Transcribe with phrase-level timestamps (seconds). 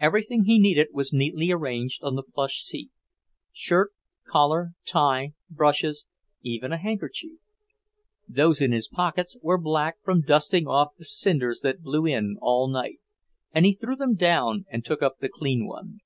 [0.00, 2.90] Everything he needed was neatly arranged on the plush seat;
[3.52, 3.90] shirt,
[4.26, 6.06] collar, tie, brushes,
[6.40, 7.32] even a handkerchief.
[8.26, 12.68] Those in his pockets were black from dusting off the cinders that blew in all
[12.68, 13.00] night,
[13.52, 16.00] and he threw them down and took up the clean one.